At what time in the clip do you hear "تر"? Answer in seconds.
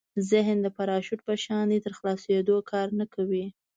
1.85-1.91